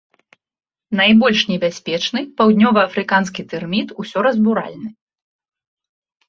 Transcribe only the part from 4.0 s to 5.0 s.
усёразбуральны.